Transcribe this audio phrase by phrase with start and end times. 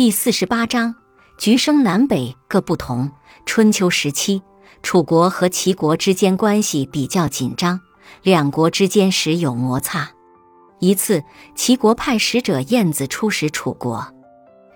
[0.00, 0.94] 第四十八章，
[1.36, 3.10] 橘生南北各不同。
[3.44, 4.40] 春秋时期，
[4.82, 7.78] 楚国和齐国之间关系比较紧张，
[8.22, 10.10] 两国之间时有摩擦。
[10.78, 11.22] 一次，
[11.54, 14.06] 齐国派使者晏子出使楚国，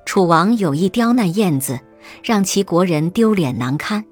[0.05, 1.81] 楚王有意刁难晏子，
[2.23, 4.05] 让齐国人丢脸难堪。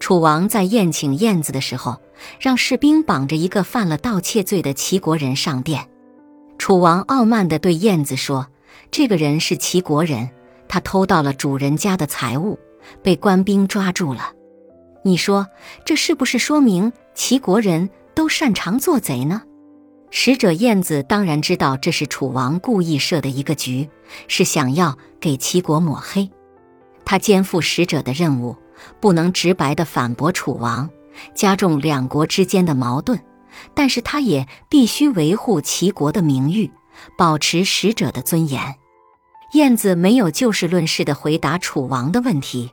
[0.00, 2.00] 楚王在宴请晏子的时候，
[2.40, 5.86] 让士兵绑着一个犯了盗窃罪的齐国人上殿。
[6.56, 8.46] 楚王傲慢地对晏子说
[8.90, 10.30] ：“这个人是齐国人。”
[10.68, 12.58] 他偷到了主人家的财物，
[13.02, 14.32] 被官兵抓住了。
[15.04, 15.46] 你说
[15.84, 19.42] 这是不是说明齐国人都擅长做贼呢？
[20.10, 23.88] 使者燕子当然知道这是楚王故意设的一个局，
[24.26, 26.30] 是想要给齐国抹黑。
[27.04, 28.56] 他肩负使者的任务，
[29.00, 30.88] 不能直白地反驳楚王，
[31.34, 33.18] 加重两国之间的矛盾，
[33.74, 36.70] 但是他也必须维护齐国的名誉，
[37.16, 38.76] 保持使者的尊严。
[39.52, 42.70] 燕子没有就事论事地回答楚王的问题，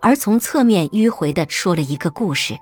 [0.00, 2.58] 而从侧面迂回地说了一个故事。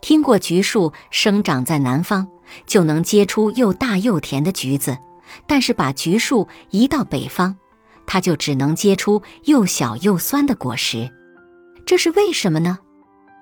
[0.00, 2.26] 听过橘树生长在南方，
[2.66, 4.94] 就能结出又大又甜的橘子；
[5.46, 7.54] 但是把橘树移到北方，
[8.06, 11.10] 它就只能结出又小又酸的果实。
[11.86, 12.78] 这是为什么呢？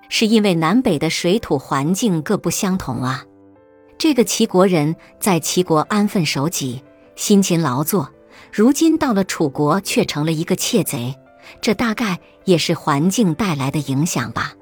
[0.09, 3.23] 是因为南北的水土环境各不相同啊。
[3.97, 6.83] 这个齐国人在齐国安分守己，
[7.15, 8.11] 辛勤劳作。
[8.51, 11.15] 如今到了楚国，却成了一个窃贼，
[11.61, 14.53] 这大概也是环境带来的影响吧。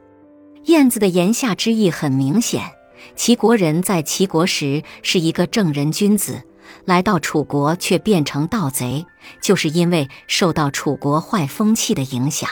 [0.65, 2.71] 燕子的言下之意很明显：
[3.15, 6.43] 齐国人在齐国时是一个正人君子，
[6.83, 9.05] 来到楚国却变成盗贼，
[9.41, 12.49] 就是因为受到楚国坏风气的影响。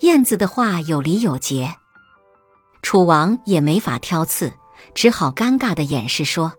[0.00, 1.74] 燕子的话有理有节，
[2.82, 4.52] 楚王也没法挑刺，
[4.94, 6.54] 只好尴尬的掩饰说：“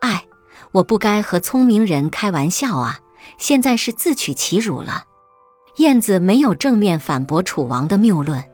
[0.00, 0.24] 哎，
[0.72, 3.00] 我不该和聪明人开玩笑啊。”
[3.38, 5.04] 现在是自取其辱了。
[5.76, 8.44] 燕子没有正面反驳楚王的谬论，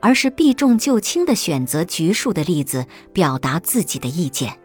[0.00, 4.58] 而是避重就轻地选择橘树的例子表达自己的意见。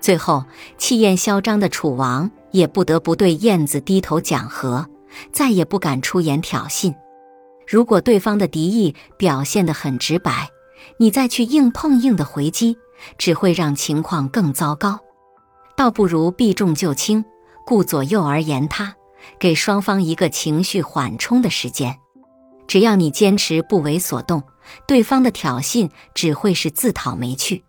[0.00, 0.44] 最后，
[0.76, 4.86] 气焰嚣张的楚王也不得不对燕子低头讲和，
[5.32, 6.94] 再也不敢出言挑衅。
[7.66, 10.50] 如果对方的敌意表现得很直白，
[10.98, 12.76] 你再去硬碰硬的回击，
[13.16, 14.98] 只会让情况更糟糕。
[15.76, 17.24] 倒不如避重就轻。
[17.66, 18.94] 顾左右而言他，
[19.38, 21.98] 给双方一个情绪缓冲的时间。
[22.66, 24.42] 只要你坚持不为所动，
[24.86, 27.64] 对方的挑衅只会是自讨没趣。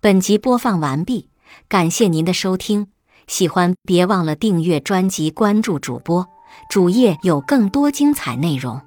[0.00, 1.28] 本集播放完毕，
[1.68, 2.88] 感谢您的收听。
[3.26, 6.26] 喜欢别忘了订阅专辑、关注主播，
[6.70, 8.80] 主页有更多精彩内容。